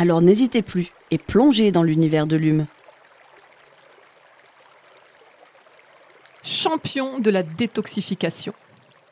[0.00, 2.66] Alors n'hésitez plus et plongez dans l'univers de l'hume.
[6.44, 8.52] Champion de la détoxification.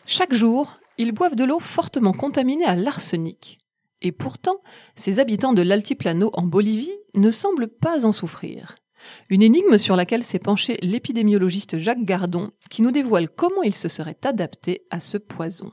[0.07, 3.59] Chaque jour, ils boivent de l'eau fortement contaminée à l'arsenic.
[4.01, 4.61] Et pourtant,
[4.95, 8.77] ces habitants de l'Altiplano en Bolivie ne semblent pas en souffrir.
[9.29, 13.89] Une énigme sur laquelle s'est penché l'épidémiologiste Jacques Gardon, qui nous dévoile comment il se
[13.89, 15.73] serait adapté à ce poison.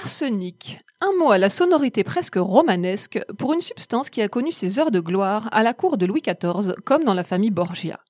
[0.00, 4.78] Arsenic, un mot à la sonorité presque romanesque pour une substance qui a connu ses
[4.78, 8.00] heures de gloire à la cour de Louis XIV comme dans la famille Borgia.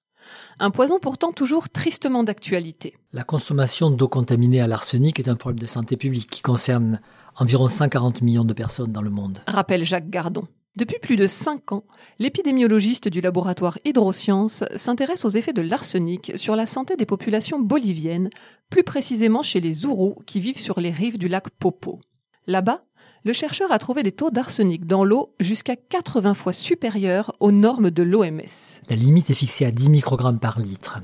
[0.60, 2.96] Un poison pourtant toujours tristement d'actualité.
[3.12, 7.00] La consommation d'eau contaminée à l'arsenic est un problème de santé publique qui concerne
[7.36, 9.40] environ 140 millions de personnes dans le monde.
[9.48, 10.44] Rappelle Jacques Gardon.
[10.74, 11.84] Depuis plus de cinq ans,
[12.18, 18.30] l'épidémiologiste du laboratoire Hydrosciences s'intéresse aux effets de l'arsenic sur la santé des populations boliviennes,
[18.70, 22.00] plus précisément chez les Zourous qui vivent sur les rives du lac Popo.
[22.46, 22.84] Là-bas,
[23.22, 27.90] le chercheur a trouvé des taux d'arsenic dans l'eau jusqu'à 80 fois supérieurs aux normes
[27.90, 28.80] de l'OMS.
[28.88, 31.00] La limite est fixée à 10 microgrammes par litre.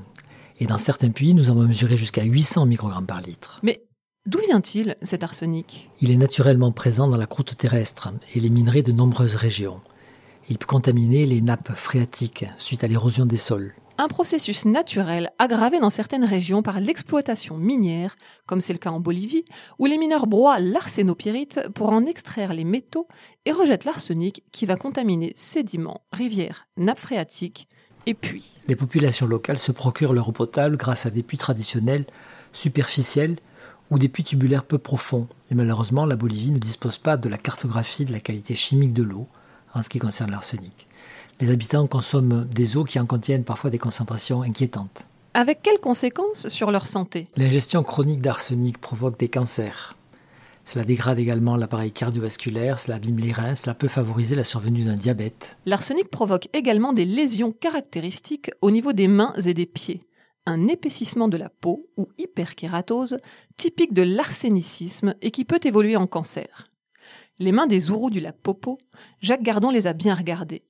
[0.59, 3.59] Et dans certains puits, nous avons mesuré jusqu'à 800 microgrammes par litre.
[3.61, 3.83] Mais
[4.25, 5.89] D'où vient-il cet arsenic?
[6.01, 9.81] Il est naturellement présent dans la croûte terrestre et les minerais de nombreuses régions.
[10.49, 13.73] Il peut contaminer les nappes phréatiques suite à l'érosion des sols.
[13.97, 18.99] Un processus naturel aggravé dans certaines régions par l'exploitation minière, comme c'est le cas en
[18.99, 19.45] Bolivie,
[19.79, 23.07] où les mineurs broient l'arsénopyrite pour en extraire les métaux
[23.45, 27.67] et rejettent l'arsenic qui va contaminer sédiments, rivières, nappes phréatiques
[28.05, 28.53] et puits.
[28.67, 32.05] Les populations locales se procurent leur eau potable grâce à des puits traditionnels,
[32.53, 33.37] superficiels
[33.91, 35.27] ou des puits tubulaires peu profonds.
[35.51, 39.03] Et malheureusement, la Bolivie ne dispose pas de la cartographie de la qualité chimique de
[39.03, 39.27] l'eau
[39.73, 40.87] en ce qui concerne l'arsenic.
[41.39, 45.03] Les habitants consomment des eaux qui en contiennent parfois des concentrations inquiétantes.
[45.33, 47.27] Avec quelles conséquences sur leur santé?
[47.37, 49.93] L'ingestion chronique d'arsenic provoque des cancers.
[50.65, 54.95] Cela dégrade également l'appareil cardiovasculaire, cela abîme les reins, cela peut favoriser la survenue d'un
[54.95, 55.55] diabète.
[55.65, 60.03] L'arsenic provoque également des lésions caractéristiques au niveau des mains et des pieds
[60.49, 63.19] un épaississement de la peau ou hyperkératose
[63.57, 66.69] typique de l'arsenicisme et qui peut évoluer en cancer.
[67.37, 68.79] Les mains des Zourous du lac Popo,
[69.21, 70.63] Jacques Gardon les a bien regardées.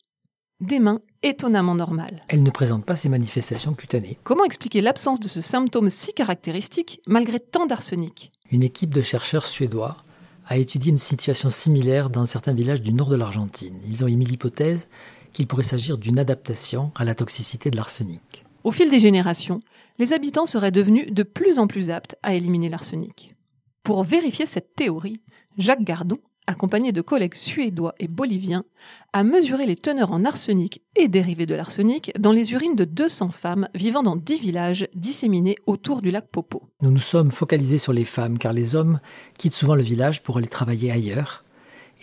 [0.59, 2.23] Des mains étonnamment normales.
[2.27, 4.19] Elles ne présentent pas ces manifestations cutanées.
[4.23, 8.33] Comment expliquer l'absence de ce symptôme si caractéristique malgré tant d'arsenic?
[8.51, 10.03] Une équipe de chercheurs suédois
[10.47, 13.79] a étudié une situation similaire dans certains villages du nord de l'Argentine.
[13.87, 14.89] Ils ont émis l'hypothèse
[15.31, 18.43] qu'il pourrait s'agir d'une adaptation à la toxicité de l'arsenic.
[18.63, 19.61] Au fil des générations,
[19.99, 23.35] les habitants seraient devenus de plus en plus aptes à éliminer l'arsenic.
[23.83, 25.21] Pour vérifier cette théorie,
[25.57, 28.65] Jacques Gardon, accompagné de collègues suédois et boliviens,
[29.13, 33.29] a mesuré les teneurs en arsenic et dérivés de l'arsenic dans les urines de 200
[33.31, 36.63] femmes vivant dans 10 villages disséminés autour du lac Popo.
[36.81, 38.99] Nous nous sommes focalisés sur les femmes car les hommes
[39.37, 41.43] quittent souvent le village pour aller travailler ailleurs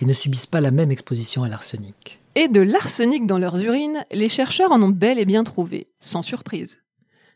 [0.01, 4.05] et ne subissent pas la même exposition à l'arsenic et de l'arsenic dans leurs urines,
[4.13, 6.79] les chercheurs en ont bel et bien trouvé, sans surprise.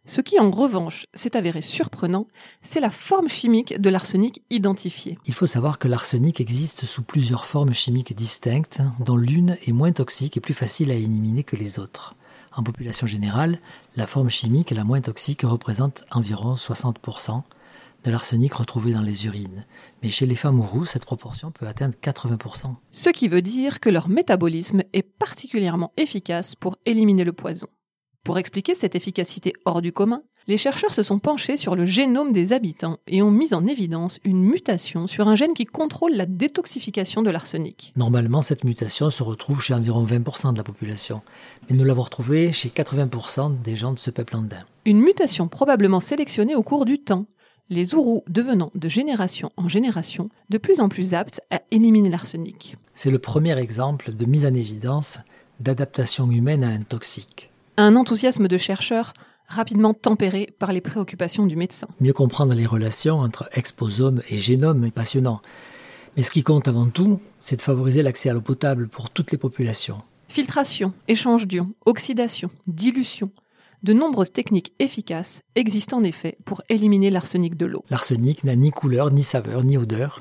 [0.05, 2.27] Ce qui, en revanche, s'est avéré surprenant,
[2.63, 5.19] c'est la forme chimique de l'arsenic identifiée.
[5.25, 9.93] Il faut savoir que l'arsenic existe sous plusieurs formes chimiques distinctes, dont l'une est moins
[9.93, 12.13] toxique et plus facile à éliminer que les autres.
[12.55, 13.57] En population générale,
[13.97, 17.43] la forme chimique la moins toxique représente environ 60%,
[18.05, 19.67] de l'arsenic retrouvé dans les urines.
[20.03, 22.75] Mais chez les femmes roux, cette proportion peut atteindre 80%.
[22.91, 27.67] Ce qui veut dire que leur métabolisme est particulièrement efficace pour éliminer le poison.
[28.25, 32.33] Pour expliquer cette efficacité hors du commun, les chercheurs se sont penchés sur le génome
[32.33, 36.27] des habitants et ont mis en évidence une mutation sur un gène qui contrôle la
[36.27, 37.93] détoxification de l'arsenic.
[37.97, 41.23] Normalement, cette mutation se retrouve chez environ 20% de la population,
[41.69, 44.65] mais nous l'avons retrouvée chez 80% des gens de ce peuple andin.
[44.87, 47.27] Une mutation probablement sélectionnée au cours du temps,
[47.71, 52.77] les Zourous devenant de génération en génération de plus en plus aptes à éliminer l'arsenic.
[52.95, 55.19] C'est le premier exemple de mise en évidence
[55.61, 57.51] d'adaptation humaine à un toxique.
[57.77, 59.15] Un enthousiasme de chercheurs
[59.47, 61.89] rapidement tempéré par les préoccupations du médecin.
[62.01, 65.41] Mieux comprendre les relations entre exposome et génome est passionnant.
[66.17, 69.31] Mais ce qui compte avant tout, c'est de favoriser l'accès à l'eau potable pour toutes
[69.31, 70.03] les populations.
[70.29, 73.31] Filtration, échange d'ions, oxydation, dilution,
[73.83, 77.85] de nombreuses techniques efficaces existent en effet pour éliminer l'arsenic de l'eau.
[77.91, 80.21] L'arsenic n'a ni couleur, ni saveur, ni odeur.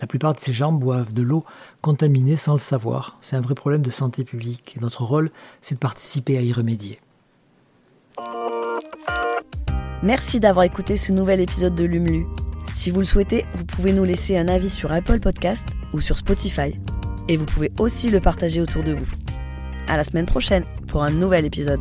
[0.00, 1.44] La plupart de ces gens boivent de l'eau
[1.80, 3.16] contaminée sans le savoir.
[3.20, 5.30] C'est un vrai problème de santé publique et notre rôle,
[5.60, 7.00] c'est de participer à y remédier.
[10.02, 12.26] Merci d'avoir écouté ce nouvel épisode de Lumlu.
[12.68, 16.18] Si vous le souhaitez, vous pouvez nous laisser un avis sur Apple Podcast ou sur
[16.18, 16.78] Spotify.
[17.28, 19.06] Et vous pouvez aussi le partager autour de vous.
[19.88, 21.80] À la semaine prochaine pour un nouvel épisode.